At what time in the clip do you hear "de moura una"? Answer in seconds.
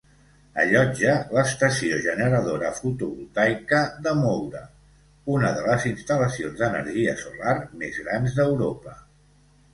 4.07-5.53